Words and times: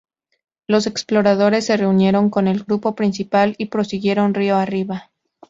Los 0.65 0.87
exploradores 0.87 1.67
se 1.67 1.77
reunieron 1.77 2.31
con 2.31 2.47
el 2.47 2.63
grupo 2.63 2.95
principal 2.95 3.53
y 3.59 3.67
prosiguieron 3.67 4.33
río 4.33 4.55
arriba. 4.55 5.11